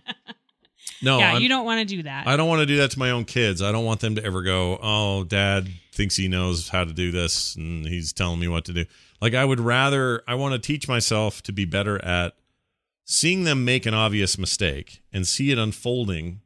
[1.02, 2.28] No, yeah, I'm- you don't want to do that.
[2.28, 3.62] I don't want to do that to my own kids.
[3.62, 7.12] I don't want them to ever go, "Oh, dad thinks he knows how to do
[7.12, 8.86] this and he's telling me what to do."
[9.22, 12.36] Like I would rather I want to teach myself to be better at
[13.06, 16.42] seeing them make an obvious mistake and see it unfolding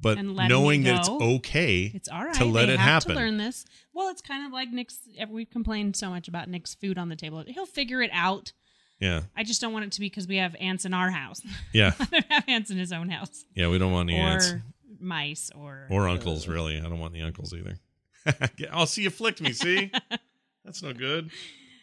[0.00, 2.34] but knowing that it's okay It's all right.
[2.34, 3.16] to let they it have happen.
[3.16, 3.64] To learn this.
[3.92, 4.98] Well, it's kind of like Nick's.
[5.28, 7.42] we've complained so much about Nick's food on the table.
[7.48, 8.52] He'll figure it out.
[9.00, 9.22] Yeah.
[9.36, 11.40] I just don't want it to be because we have ants in our house.
[11.72, 11.92] Yeah.
[11.98, 14.54] Let him have ants in his own house, Yeah, we don't want any or ants.
[15.00, 16.48] mice or or uncles.
[16.48, 17.78] Really, I don't want the uncles either.
[18.72, 19.52] I'll oh, see, you flicked me.
[19.52, 19.90] See,
[20.64, 21.30] that's no good.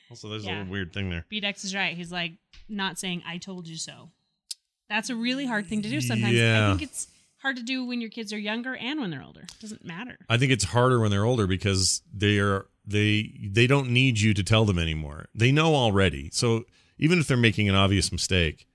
[0.10, 0.58] Also, there's a Yeah.
[0.60, 1.25] little weird thing there.
[1.30, 1.95] B-Dex is right.
[1.95, 2.34] He's like
[2.69, 4.12] not saying "I told you so."
[4.89, 6.01] That's a really hard thing to do.
[6.01, 6.67] Sometimes Yeah.
[6.67, 9.41] I think it's hard to do when your kids are younger and when they're older.
[9.41, 10.17] It doesn't matter.
[10.30, 14.34] I think it's harder when they're older because they are they they don't need you
[14.34, 15.28] to tell them anymore.
[15.34, 16.30] They know already.
[16.34, 16.65] So
[16.97, 18.67] even if they're making an obvious mistake,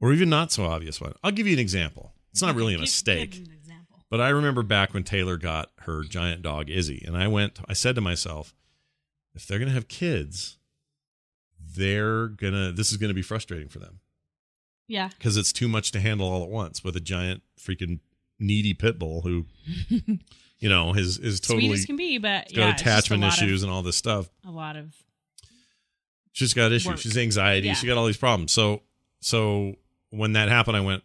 [0.00, 2.14] or even not so obvious one, I'll give you an example.
[2.32, 3.32] It's not really a mistake.
[3.32, 3.98] give an example.
[4.08, 7.60] But I remember back when Taylor got her giant dog Izzy, and I went.
[7.68, 8.54] I said to myself,
[9.34, 10.58] if they're gonna have kids,
[11.76, 12.72] they're gonna.
[12.72, 14.00] This is gonna be frustrating for them
[14.88, 15.08] Yeah.
[15.08, 18.00] because it's too much to handle all at once with a giant freaking
[18.38, 19.46] needy pit bull who,
[20.58, 23.36] you know, is is Sweet totally as can be, but got yeah, a attachment lot
[23.36, 24.28] of- issues and all this stuff.
[24.46, 24.94] a lot of
[26.32, 26.86] She's got issues.
[26.86, 26.98] Work.
[26.98, 27.68] She's anxiety.
[27.68, 27.74] Yeah.
[27.74, 28.52] She got all these problems.
[28.52, 28.82] So
[29.20, 29.74] so
[30.10, 31.02] when that happened, I went.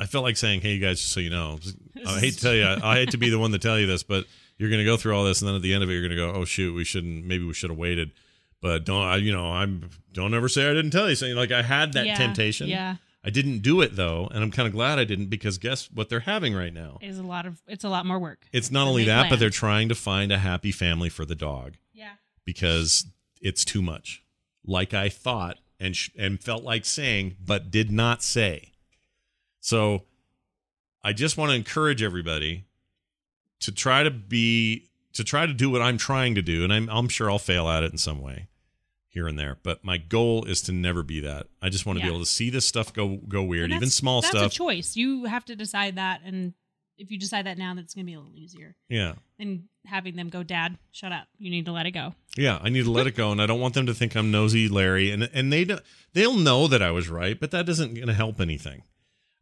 [0.00, 1.58] I felt like saying, "Hey, you guys, just so you know,
[2.06, 3.86] I hate to tell you, I, I hate to be the one to tell you
[3.86, 4.24] this, but
[4.58, 6.02] you're going to go through all this, and then at the end of it, you're
[6.02, 7.24] going to go, oh shoot, we shouldn't.
[7.24, 8.10] Maybe we should have waited."
[8.60, 9.16] But don't I?
[9.16, 11.14] You know, I'm don't ever say I didn't tell you.
[11.14, 12.66] Saying like I had that Yeah, temptation.
[12.66, 15.90] Yeah, I didn't do it though, and I'm kind of glad I didn't because guess
[15.92, 16.98] what they're having right now?
[17.02, 18.46] is a lot of it's a lot more work.
[18.52, 21.74] It's not only that, but they're trying to find a happy family for the dog
[21.92, 22.12] Yeah.
[22.46, 23.06] because
[23.40, 24.22] it's too much.
[24.64, 28.72] Like I thought and sh- and felt like saying, but did not say.
[29.60, 30.04] So
[31.02, 32.64] I just want to encourage everybody
[33.60, 36.88] to try to be to try to do what I'm trying to do, and I'm
[36.90, 38.48] I'm sure I'll fail at it in some way
[39.08, 39.58] here and there.
[39.62, 41.46] But my goal is to never be that.
[41.62, 42.10] I just want to Yeah.
[42.10, 44.42] be able to see this stuff go go weird, even small that's stuff.
[44.44, 44.96] That's a choice.
[44.96, 46.54] You have to decide that, and
[46.98, 49.14] if you decide that now, that's going to be a little easier yeah.
[49.38, 51.26] than having them go, "Dad, shut up.
[51.38, 53.46] You need to let it go." Yeah, I need to let it go, and I
[53.46, 56.82] don't want them to think I'm nosy Larry, and and they don't- they'll know that
[56.82, 58.82] I was right, but that isn't going to help anything.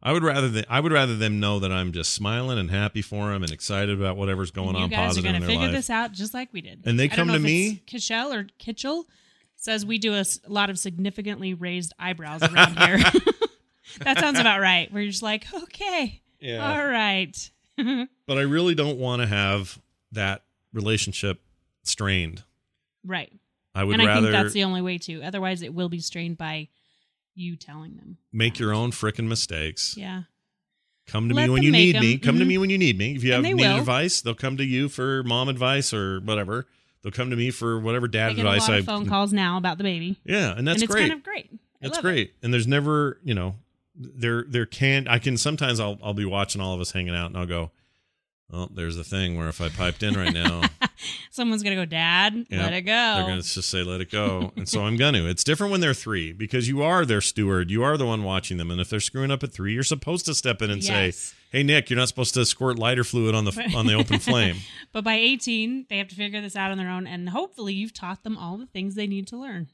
[0.05, 3.01] I would rather th- I would rather them know that I'm just smiling and happy
[3.01, 5.67] for them and excited about whatever's going And you on guys are going to figure
[5.67, 5.71] life.
[5.71, 6.81] this out just like we did.
[6.85, 9.05] And they I come to me- Kitchell or Kitchell
[9.55, 12.97] says we do a lot of significantly raised eyebrows around here.
[14.01, 14.91] that sounds about right.
[14.91, 16.73] We're just like, okay, Yeah.
[16.77, 17.51] all right.
[18.27, 19.79] But I really don't want to have
[20.11, 21.41] that relationship
[21.83, 22.43] strained.
[23.05, 23.31] right.
[23.75, 25.23] I would and I rather think that's the only way to.
[25.23, 26.67] Otherwise, it will be strained by
[27.33, 28.17] you telling them.
[28.31, 29.95] make your own frickin' mistakes.
[29.97, 30.23] Yeah.
[31.07, 32.17] Come to Let me when you need me.
[32.19, 32.47] Come to Mhm.
[32.49, 33.15] me when you need me.
[33.15, 33.79] If you have need will.
[33.79, 36.67] advice, they'll come to you for mom advice or whatever.
[37.01, 39.09] They'll come to me for whatever dad advice I get a advice lot I phone
[39.09, 40.19] calls now about the baby.
[40.23, 41.01] Yeah, and that's and it's great.
[41.09, 41.49] kind of great.
[41.51, 42.07] I That's love it.
[42.07, 42.33] great.
[42.43, 43.55] And there's never, you know,
[43.95, 47.27] there there can I can sometimes I'll I'll be watching all of us hanging out
[47.27, 47.71] and I'll go,
[48.51, 50.61] Oh, there's the thing where if I piped in right now,
[51.31, 52.91] Someone's gonna go, Dad, Yeah, let it go.
[53.15, 54.51] they're gonna just say let it go.
[54.55, 55.23] And so I'm gonna.
[55.25, 57.71] It's different when they're three because you are their steward.
[57.71, 58.69] You are the one watching them.
[58.69, 61.17] And if they're screwing up at three, you're supposed to step in and Yes.
[61.17, 64.19] say, Hey Nick, you're not supposed to squirt lighter fluid on the on the open
[64.19, 64.57] flame.
[64.91, 67.93] But by 18, they have to figure this out on their own, and hopefully, you've
[67.93, 69.69] taught them all the things they need to learn.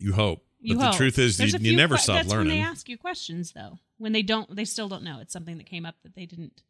[0.00, 0.44] You hope.
[0.64, 0.92] You but hope.
[0.92, 2.48] the truth is There's you, you never que- stop that's learning.
[2.48, 5.18] When they ask you questions, though, when they don't, they still don't know.
[5.20, 6.62] It's something that came up that they didn't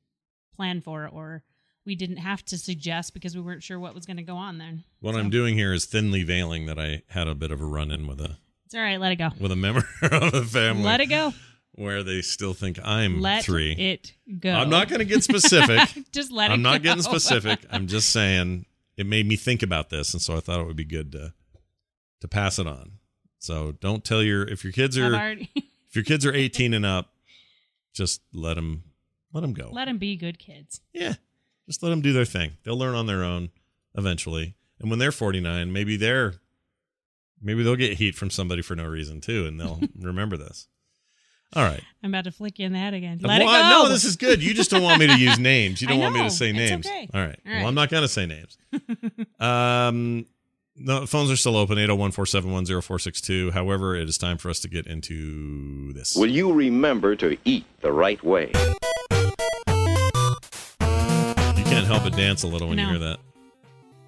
[0.57, 1.43] plan for, or
[1.85, 4.57] we didn't have to suggest because we weren't sure what was going to go on
[4.59, 4.85] then.
[5.01, 7.67] what So, I'm doing here is thinly veiling that I had a bit of a
[7.67, 8.99] run in with a It's all right.
[9.01, 9.29] Let it go.
[9.39, 10.85] with a member of the family.
[10.85, 11.35] Let it go.
[11.73, 13.73] where they still think I'm Let three.
[13.73, 14.53] it go.
[14.53, 15.81] I'm not going to get specific.
[16.13, 16.85] Just let it I'm not go.
[16.85, 17.61] getting specific.
[17.71, 18.65] I'm just saying
[18.97, 21.33] it made me think about this, and so I thought it would be good to
[22.21, 22.93] to pass it on.
[23.43, 26.87] So don't tell your if your kids are already if your kids are 18 and
[26.87, 27.11] up,
[27.93, 28.85] just let them
[29.33, 29.69] let them go.
[29.73, 30.81] let them be good kids.
[30.93, 31.15] yeah,
[31.67, 32.53] just let them do their thing.
[32.63, 33.51] They'll learn on their own
[33.97, 36.35] eventually, and when they're 49, maybe they're
[37.43, 40.69] maybe they'll get heat from somebody for no reason too, and they'll remember this.
[41.55, 41.83] All right.
[42.03, 43.19] I'm about to flick you in the head again.
[43.21, 43.83] Let Well, it go.
[43.83, 44.41] No, this is good.
[44.43, 45.83] You just don't want me to use names.
[45.83, 46.87] You don't want me to say names.
[46.87, 47.09] okay.
[47.13, 47.39] All right.
[47.47, 47.67] All Well.
[47.67, 48.57] I'm not going to say names.
[49.39, 50.25] um,
[50.77, 53.51] no, phones are still open 801 471 0462.
[53.53, 56.17] However, it is time for us to get into this.
[56.17, 58.53] Will you remember to eat the right way?
[61.57, 63.19] You can't help but dance a little when you hear that.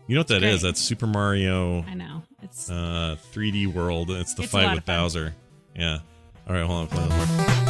[0.07, 0.61] You know what that is?
[0.61, 0.69] great.
[0.69, 2.23] That's Super Mario I know.
[2.43, 4.11] It's uh, 3D World.
[4.11, 4.85] It's the It's fight with.
[4.85, 5.35] Bowser.
[5.75, 6.01] Yeah.
[6.47, 7.64] All right, hold on.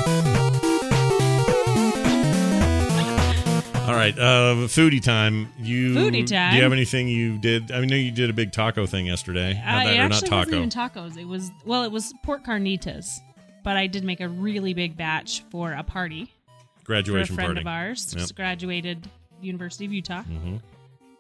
[3.95, 5.53] All right, uh, foodie time.
[5.61, 7.71] You Foodie Do you have anything you did?
[7.71, 9.53] I know you did a big taco thing yesterday.
[9.65, 10.37] Uh, Not it that, or not actually taco.
[10.39, 11.17] wasn't even tacos.
[11.17, 13.21] It was well, it was pork carnitas,
[13.63, 16.33] but I did make a really big batch for a party
[16.83, 17.61] Graduation for a friend party.
[17.61, 18.09] of ours.
[18.13, 18.19] Yep.
[18.21, 19.09] Just graduated
[19.41, 20.23] University of Utah.
[20.25, 20.61] Mhm.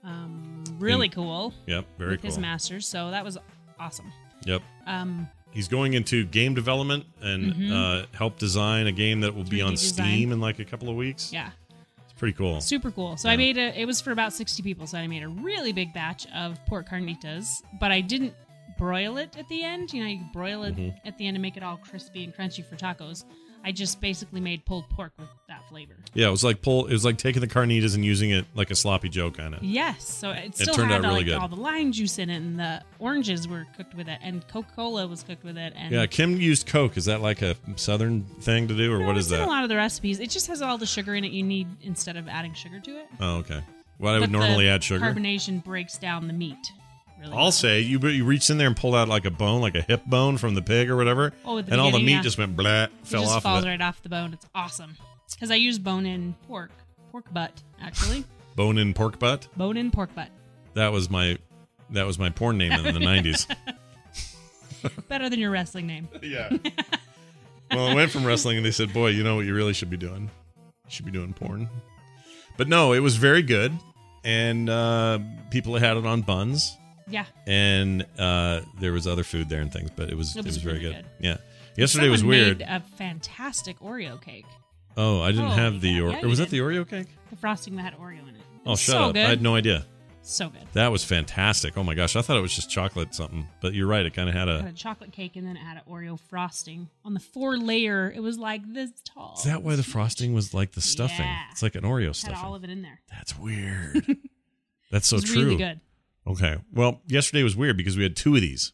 [0.03, 2.31] Um, really And- cool Yep, very with cool.
[2.31, 2.89] his masters.
[2.89, 3.39] So that was
[3.79, 4.13] awesome.
[4.47, 4.63] Yep.
[4.87, 7.73] Um, He's going into game development and Mhm.
[8.03, 10.09] uh, help design a game that will be on design.
[10.09, 11.33] Steam in like a couple of weeks.
[11.33, 11.51] yeah,
[12.17, 12.61] Pretty cool.
[12.61, 13.17] Super cool.
[13.17, 13.79] So I made a.
[13.79, 14.87] It was for about sixty people.
[14.87, 18.35] So I made a really big batch of pork carnitas, but I didn't
[18.79, 19.93] broil it at the end.
[19.93, 21.07] You know, you broil it Mm-hmm.
[21.09, 23.25] at the end and make it all crispy and crunchy for tacos.
[23.67, 25.95] I just basically made pulled pork with that flavor.
[26.13, 26.87] Yeah, it was like pull.
[26.87, 29.63] It was like taking the carnitas and using it like a sloppy Joe kind of.
[29.63, 31.35] Yes, so it still turned had out really like good.
[31.37, 34.69] all the lime juice in it, and the oranges were cooked with it, and Coca
[34.77, 35.73] Cola was cooked with it.
[35.77, 36.97] And Yeah, Kim used Coke.
[36.99, 39.47] Is that like a southern thing to do, or No, what it's is in that?
[39.47, 40.21] a lot of the recipes.
[40.21, 42.91] It just has all the sugar in it you need instead of adding sugar to
[43.01, 43.07] it.
[43.19, 43.63] Oh, okay.
[43.99, 45.03] Well, I would normally add sugar.
[45.05, 46.73] Carbonation breaks down the meat.
[47.25, 49.75] Really I'll say you you reached in there and pulled out like a bone, like
[49.75, 52.23] a hip bone from the pig or whatever, Oh, the and all the meat yeah.
[52.23, 53.69] just went blah, it fell just off falls of it.
[53.71, 54.33] right off the bone.
[54.33, 54.97] It's awesome
[55.33, 56.71] because I use bone-in pork,
[57.11, 58.25] pork butt actually,
[58.57, 59.49] Bone in pork butt.
[59.57, 60.29] bone-in pork butt.
[60.75, 61.39] That was my
[61.91, 63.47] that was my porn name in the nineties.
[65.09, 66.09] Better than your wrestling name.
[66.23, 66.51] yeah.
[67.71, 69.89] Well, I went from wrestling, and they said, "Boy, you know what you really should
[69.91, 70.31] be doing?
[70.85, 71.69] You should be doing porn."
[72.57, 73.73] But no, it was very good,
[74.23, 75.19] and uh,
[75.51, 76.77] people had it on buns,
[77.09, 77.27] Yeah.
[77.47, 80.55] and uh, there was other food there and things, but it was it It was,
[80.55, 81.05] was very really good.
[81.19, 81.25] good.
[81.27, 81.37] Yeah.
[81.77, 82.61] Yesterday was weird.
[82.61, 84.47] Made a fantastic Oreo cake.
[84.97, 87.09] oh, I didn't Oh, have the yeah, or- yeah, or was that the Oreo cake?
[87.31, 88.39] The frosting that had Oreo in it.
[88.39, 89.15] It Oh, shut so up!
[89.15, 89.27] Good.
[89.27, 89.85] I had no idea.
[90.27, 90.63] So good.
[90.73, 91.77] That was fantastic.
[91.77, 94.07] Oh my gosh, I thought it was just chocolate something, but you're right.
[94.07, 94.69] It kind of had It had a.
[94.71, 98.11] a chocolate cake and then it had an Oreo frosting on the four layer.
[98.11, 99.35] It was like this tall.
[99.37, 101.27] Is that why the frosting was like the stuffing?
[101.27, 101.43] Yeah.
[101.51, 102.39] It's like an Oreo had stuffing.
[102.39, 103.01] all of it in there.
[103.11, 104.17] That's weird.
[104.91, 105.43] That's so was true.
[105.45, 105.81] really good.
[106.27, 106.57] Okay.
[106.73, 108.73] Well, yesterday was weird because we had two of these.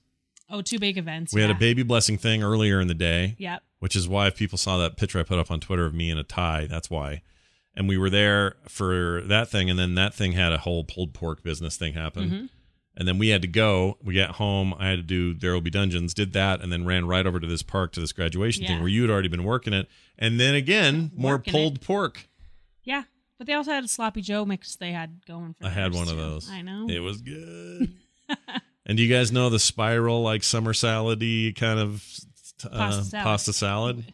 [0.49, 1.33] Oh, two big events.
[1.33, 3.63] We had a baby blessing thing earlier in the day, Yep.
[3.79, 6.11] which is why if people saw that picture I put up on Twitter of me
[6.11, 7.23] in a tie, that's why.
[7.77, 11.15] And we were there for that thing, and then that thing had a whole pulled
[11.15, 12.25] pork business thing happen.
[12.25, 12.47] Mm-hmm.
[12.97, 13.97] And then we had to go.
[14.03, 14.75] We got home.
[14.77, 17.39] I had to do There Will Be Dungeons, did that, and then ran right over
[17.39, 19.89] to this park to this graduation thing where you had already been working it.
[20.19, 21.81] And then again, more Working pulled it.
[21.83, 22.27] pork.
[22.83, 23.05] Yeah.
[23.41, 26.09] But they also had a sloppy Joe mix they had going for I had one
[26.11, 26.51] of those.
[26.51, 26.87] I know.
[26.91, 27.95] It was good.
[28.85, 32.05] and do you guys know the spiral like summer salad-y kind of
[32.65, 33.25] uh, Pasta salad.
[33.25, 34.13] pasta salad?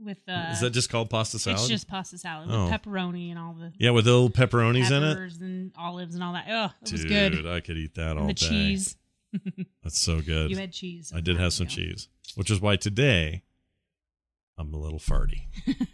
[0.00, 1.60] with uh Is that just called pasta salad?
[1.60, 2.68] It's just pasta salad with Oh.
[2.68, 5.10] pepperoni and all the yeah, with little pepperonis in it.
[5.14, 6.46] peppers and olives and all that.
[6.50, 7.46] Oh, it was good.
[7.46, 8.48] I could eat that And all the day.
[8.48, 8.96] cheese.
[9.84, 10.50] That's so good.
[10.50, 11.12] You had cheese.
[11.14, 13.44] I did have some cheese, which is why today
[14.58, 15.42] I'm a little farty.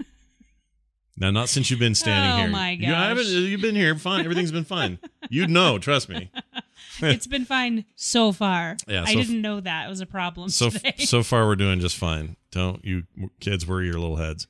[1.17, 2.49] now, not since you've been standing Oh, here.
[2.49, 3.27] my You haven't.
[3.27, 3.95] You've been here.
[3.97, 4.25] Fine.
[4.25, 4.99] Everything's been fine.
[5.29, 5.79] You'd know.
[5.79, 6.31] Trust me.
[7.03, 8.77] it's been fine so far.
[8.89, 10.95] Yeah, I so f- didn't know that it was a problem so today.
[10.99, 12.37] so far we're doing just fine.
[12.51, 13.05] Don't you
[13.41, 14.47] kids worry your little heads.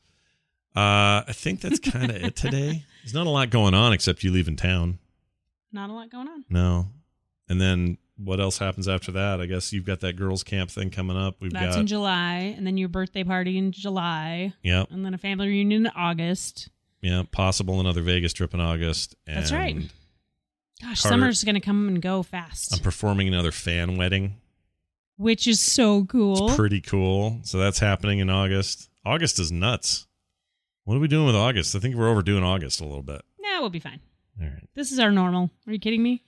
[0.74, 2.84] Uh, I think that's kind of it today.
[3.02, 4.98] There's not a lot going on except you leaving town.
[5.72, 6.44] Not a lot going on.
[6.48, 6.86] No,
[7.48, 9.40] and then what else happens after that?
[9.40, 11.36] I guess you've got that girls' camp thing coming up.
[11.40, 15.14] We've That's got in July, and then your birthday party in July, yep, and then
[15.14, 16.68] a family reunion in August.
[17.00, 19.14] yeah, possible another Vegas trip in August.
[19.26, 19.76] And That's right.
[20.80, 24.36] Gosh, Carter- summer's gonna come and go fast, I'm performing another fan wedding.
[25.16, 26.48] which is so cool.
[26.48, 27.40] It's pretty cool.
[27.44, 28.88] So that's happening in August.
[29.04, 30.06] August is nuts.
[30.84, 31.76] What are we doing with August?
[31.76, 33.22] I think we're overdoing August a little bit.
[33.40, 34.00] nah, we'll be fine.
[34.40, 34.68] All right.
[34.74, 35.50] This is our normal.
[35.66, 36.22] Are you kidding me?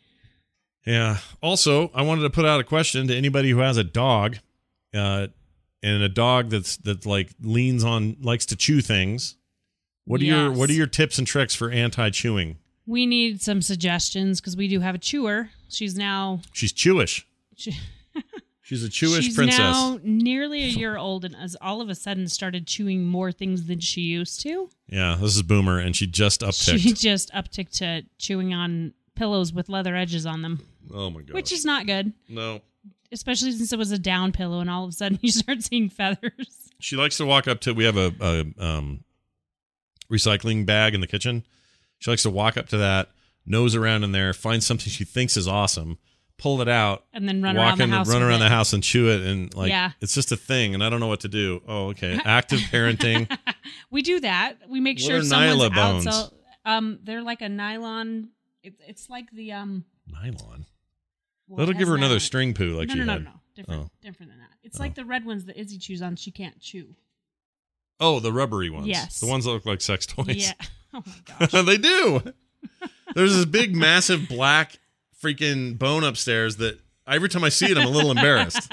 [0.87, 1.18] Yeah.
[1.42, 4.37] Also, I wanted to put out a question to anybody who has a dog,
[4.94, 5.29] uh,
[5.83, 9.37] and a dog that's that like leans on likes to chew things.
[10.07, 12.59] What are your What are your tips and tricks for anti chewing?
[12.87, 15.49] We need some suggestions because we do have a chewer.
[15.68, 17.25] She's now She's Chewish.
[17.57, 17.73] she,
[18.61, 19.59] She's a Chewish she's princess.
[19.59, 23.66] now nearly a year old and has all of a sudden started chewing more things
[23.66, 24.68] than she used to.
[24.88, 26.79] yeah, this is Boomer, and she just upticked.
[26.79, 30.61] She just upticked to chewing on pillows with leather edges on them,
[30.92, 31.35] oh my god.
[31.35, 32.61] which is not good, no.
[33.12, 35.88] especially since it was a down pillow and all of a sudden you start seeing
[35.88, 36.70] feathers.
[36.81, 37.73] She likes to walk up to.
[37.73, 39.05] We have a, a um,
[40.11, 41.44] recycling bag in the kitchen.
[41.99, 43.11] She likes to walk up to that,
[43.47, 45.97] nose around in there, find something she thinks is awesome,
[46.37, 48.09] pull it out, And then run walk around the house.
[48.09, 48.44] run around it.
[48.44, 49.92] the house and chew it, and like Yeah.
[50.03, 51.62] it's just a thing, and I don't know what to do.
[51.66, 53.35] Oh, okay, active parenting.
[53.90, 54.57] We do that.
[54.68, 55.75] We make What sure someone's Nyla out.
[55.75, 56.05] bones?
[56.05, 56.35] So,
[56.66, 58.29] um, they're like a nylon.
[58.62, 59.85] It's it's like the um.
[60.07, 60.66] Nylon.
[61.48, 62.20] Well, That'll give her another nylon.
[62.20, 63.24] string poo like no, she no, no, had.
[63.24, 63.90] no, different, Oh.
[64.02, 64.50] different than that.
[64.62, 64.83] It's oh.
[64.83, 66.16] like the red ones that Izzy chews on.
[66.16, 66.94] She can't chew.
[68.00, 68.87] Oh, the rubbery ones.
[68.87, 69.20] Yes.
[69.20, 70.37] The ones that look like sex toys.
[70.37, 70.52] Yeah.
[70.96, 71.50] Oh my gosh.
[71.66, 72.22] they do.
[73.16, 74.78] There's this big, massive black
[75.20, 76.78] freaking bone upstairs that
[77.09, 78.70] every time I see it, I'm a little embarrassed.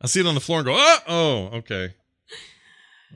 [0.00, 1.92] I see it on the floor and go, oh, oh, okay.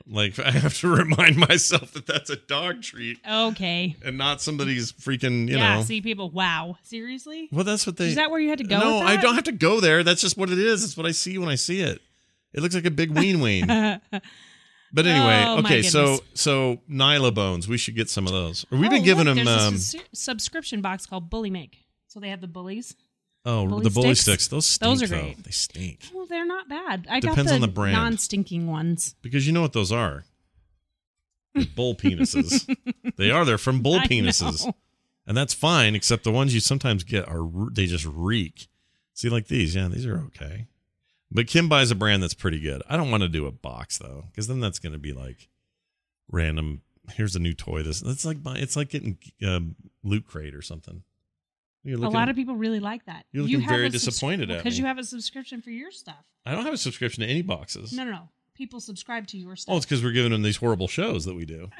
[0.07, 3.95] Like I have to remind myself that that's a dog treat Okay.
[4.03, 5.77] and not somebody's freaking, you yeah.
[5.77, 5.81] know.
[5.83, 6.29] See people.
[6.29, 6.77] Wow.
[6.83, 7.49] Seriously.
[7.51, 8.07] well, that's what they.
[8.07, 8.79] Is that where you had to go?
[8.79, 10.03] no, I don't have to go there.
[10.03, 10.83] That's just what it is.
[10.83, 11.99] It's what I see when I see it.
[12.53, 13.67] It looks like a big ween ween.
[14.91, 18.65] But anyway, Oh, okay, so so Nylabones, we should get some of those.
[18.71, 19.45] Or we've Oh, been giving look, them.
[19.45, 21.75] There's Um, a sus- subscription box called Bullymake.
[22.07, 22.95] So they have the bullies.
[23.45, 24.43] Oh, bully the bully sticks?
[24.43, 24.47] sticks.
[24.47, 24.89] Those stink.
[24.89, 25.21] Those are though.
[25.21, 25.43] great.
[25.43, 27.07] They stink Well, they're not bad.
[27.09, 27.93] I Depends got the, on the brand.
[27.93, 29.15] non-stinking ones.
[29.21, 30.25] because you know what those are.
[31.53, 32.65] They're bull penises.
[33.17, 33.43] they are.
[33.45, 34.75] They're from bull I penises, know.
[35.25, 35.95] and that's fine.
[35.95, 38.67] Except the ones you sometimes get are they just reek.
[39.13, 40.67] See, like these, yeah, these are okay.
[41.31, 42.81] But Kim buys a brand that's pretty good.
[42.89, 45.49] I don't want to do a box though, because then that's going to be like
[46.31, 46.81] random.
[47.13, 47.81] Here's a new toy.
[47.83, 51.03] This it's like buy- it's like getting um, loot crate or something.
[51.87, 53.25] A lot of people really like that.
[53.31, 54.63] You're You looking have very a subs- disappointed at it.
[54.63, 54.81] because me.
[54.81, 56.23] you have a subscription for your stuff.
[56.45, 57.93] I don't have a subscription to any boxes.
[57.93, 58.29] No, no, no.
[58.53, 59.73] People subscribe to your stuff.
[59.73, 61.69] Oh, it's because we're giving them these horrible shows that we do.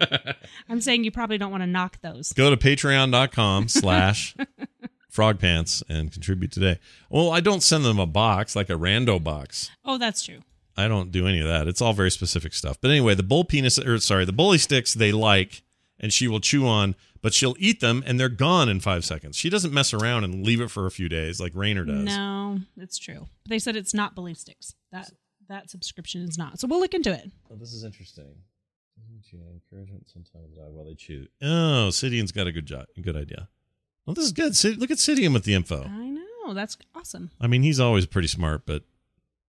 [0.68, 2.32] I'm saying you probably don't want to knock those.
[2.32, 4.34] Go to patreon.com slash
[5.12, 6.78] frogpants and contribute today.
[7.10, 9.70] Well, I don't send them a box like a rando box.
[9.84, 10.40] Oh, that's true.
[10.76, 11.68] I don't do any of that.
[11.68, 12.78] It's all very specific stuff.
[12.80, 15.62] But anyway, the bull penis or sorry, the bully sticks they like
[16.02, 19.36] and she will chew on, but she'll eat them and they're gone in five seconds.
[19.36, 22.04] She doesn't mess around and leave it for a few days like Rainer does.
[22.04, 23.28] No, it's true.
[23.44, 24.74] But they said it's not belief Sticks.
[24.90, 25.10] That
[25.48, 26.58] that subscription is not.
[26.60, 27.30] So we'll look into it.
[27.50, 28.34] Oh, this is interesting.
[28.98, 31.26] Doesn't you encouragement sometimes die while they chew.
[31.40, 33.48] Oh, Sidian's got a good job, good idea.
[34.06, 34.56] Well, this is good.
[34.56, 35.84] Sid, look at Sidian with the info.
[35.84, 36.54] I know.
[36.54, 37.30] That's awesome.
[37.40, 38.82] I mean, he's always pretty smart, but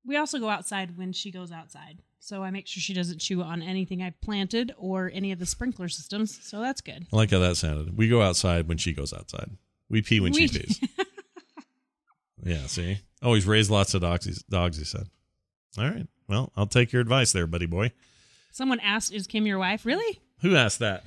[0.06, 2.00] We also go outside when she goes outside.
[2.26, 5.46] So I make sure she doesn't chew on anything I've planted or any of the
[5.46, 6.40] sprinkler systems.
[6.42, 7.06] So that's good.
[7.12, 7.98] I like how that sounded.
[7.98, 9.50] We go outside when she goes outside.
[9.90, 10.80] We pee when We- she pees.
[12.46, 13.00] yeah, see?
[13.22, 15.08] Oh, he's raised lots of dogs, dogs, he said.
[15.78, 16.08] All right.
[16.30, 17.92] Well, I'll take your advice there, buddy boy.
[18.54, 20.22] Someone asked, "Is Kim your wife?" Really?
[20.44, 21.04] Who asked that?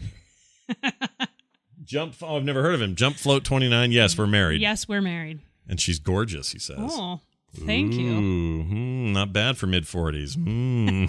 [1.84, 2.14] Jump.
[2.20, 2.94] Oh, I've never heard of him.
[2.94, 3.90] Jump Float 29.
[3.92, 4.60] Yes, we're married.
[4.60, 5.40] Yes, we're married.
[5.68, 6.76] And she's gorgeous, he says.
[6.78, 7.20] Oh,
[7.64, 8.12] thank you.
[8.12, 10.34] Ooh, hmm, not bad for mid 40s.
[10.34, 11.06] Hmm.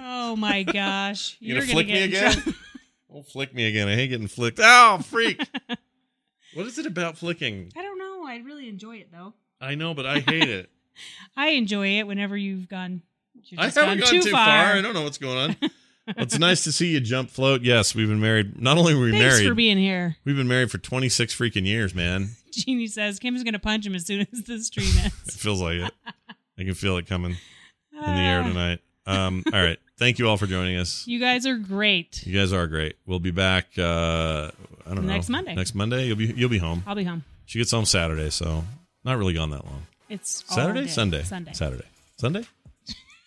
[0.00, 2.54] Oh my gosh, You you're gonna flick get me again?
[3.12, 3.88] Don't flick me again.
[3.88, 4.58] I hate getting flicked.
[4.62, 5.38] Oh, freak.
[6.54, 7.70] what is it about flicking?
[7.76, 8.24] I don't know.
[8.26, 9.34] I really enjoy it though.
[9.60, 10.70] I know, but I hate it.
[11.36, 13.02] I enjoy it whenever you've gone.
[13.58, 14.46] I haven't gone too, far.
[14.46, 14.76] far.
[14.76, 15.56] I don't know what's going on.
[15.60, 15.70] Well,
[16.16, 17.62] it's nice to see you jump float.
[17.62, 18.60] Yes, we've been married.
[18.60, 20.16] Not only were we Thanks married, for being here.
[20.24, 22.30] we've been married for 26 freaking years, man.
[22.52, 25.14] Jeannie says Kim's gonna punch him as soon as the stream ends.
[25.28, 25.92] It feels like it.
[26.58, 27.32] I can feel it coming
[27.92, 28.78] in the air Ah, tonight.
[29.06, 29.78] Um, all right.
[29.98, 31.06] Thank you all for joining us.
[31.06, 32.26] You guys are great.
[32.26, 32.96] You guys are great.
[33.06, 33.66] We'll be back.
[33.78, 34.50] Uh,
[34.86, 35.12] I don't know.
[35.12, 35.54] Next Monday.
[35.54, 36.82] Next Monday, you'll be you'll be home.
[36.86, 37.24] I'll be home.
[37.46, 38.64] She gets home Saturday, so
[39.04, 39.86] not really gone that long.
[40.08, 40.86] It's Saturday, day.
[40.88, 41.84] Sunday, Sunday, Saturday,
[42.18, 42.44] Sunday.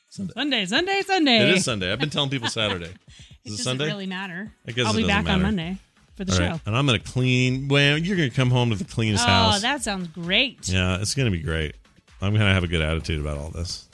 [0.09, 1.49] Sunday, Sunday, Sunday.
[1.49, 1.91] It is Sunday.
[1.91, 2.91] I've been telling people Saturday.
[3.45, 3.85] It Is it doesn't Sunday?
[3.93, 4.51] really matter.
[4.67, 5.43] I guess I'll be back on.
[5.43, 5.77] Monday
[6.15, 6.49] for the All show.
[6.51, 6.61] right.
[6.65, 7.67] And I'm gonna clean.
[7.67, 9.57] Well, you're gonna come home to the cleanest oh, house.
[9.57, 10.67] Oh, that sounds great.
[10.67, 11.75] Yeah, it's gonna be great.
[12.21, 13.87] I'm gonna have a good attitude about all this.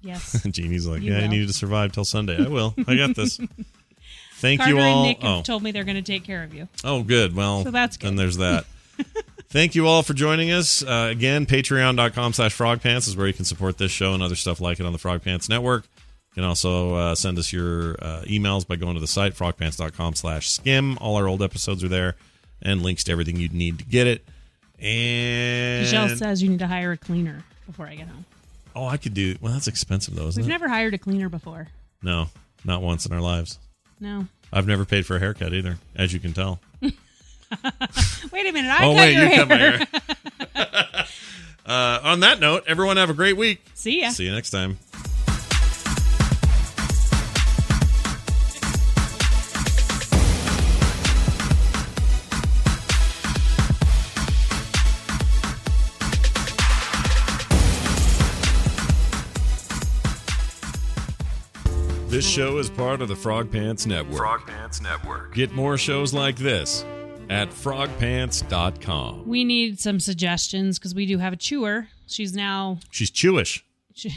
[0.00, 0.42] Yes.
[0.50, 1.28] Jeannie's like, You yeah, I will.
[1.28, 2.44] needed to survive till Sunday.
[2.44, 2.74] I will.
[2.86, 3.40] I got this.
[4.34, 5.02] Thank Carter you all.
[5.04, 5.42] and Nick oh.
[5.42, 6.68] told me they're going to take care of you.
[6.84, 7.34] oh, good.
[7.34, 8.16] Well, So that's good.
[8.16, 8.66] there's that.
[9.48, 10.82] Thank you all for joining us.
[10.84, 14.60] Uh, again, patreon.com slash frogpants is where you can support this show and other stuff
[14.60, 15.86] like it on the Frog Pants Network.
[16.38, 20.14] You can also uh, send us your uh, emails by going to the site, frogpants.com
[20.14, 20.96] slash skim.
[20.98, 22.14] All our old episodes are there
[22.62, 24.24] and links to everything you'd need to get it.
[24.78, 28.24] And Michelle says you need to hire a cleaner before I get home.
[28.76, 29.34] oh, I could do.
[29.40, 30.52] Well, that's expensive though, isn't We've it?
[30.52, 31.66] never hired a cleaner before.
[32.04, 32.28] no,
[32.64, 33.58] not once in our lives.
[33.98, 34.28] No.
[34.52, 36.60] I've never paid for a haircut either, as you can tell.
[36.80, 36.92] Wait
[38.46, 38.70] a minute.
[38.70, 39.38] I oh cut wait, your you hair.
[39.38, 41.06] cut my hair.
[41.66, 43.60] uh, on that note, everyone have a great week.
[43.74, 44.10] See ya.
[44.10, 44.78] See you next time.
[62.18, 64.16] This show is part of the Frog Pants Network.
[64.18, 65.32] Frog Pants Network.
[65.36, 66.84] Get more shows like this
[67.30, 69.28] at frogpants.com.
[69.28, 71.86] We need some suggestions because we do have a chewer.
[72.08, 72.80] She's now.
[72.90, 73.62] She's chewish.
[73.94, 74.16] She,